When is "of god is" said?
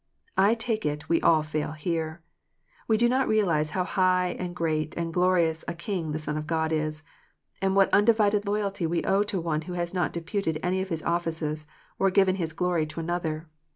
6.37-7.03